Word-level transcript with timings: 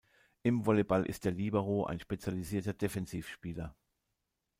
Im 0.41 0.65
Volleyball 0.65 1.05
ist 1.05 1.25
der 1.25 1.31
Libero 1.31 1.85
ein 1.85 1.99
spezialisierter 1.99 2.73
Defensivspieler. 2.73 3.75